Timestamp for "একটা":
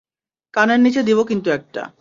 1.51-1.81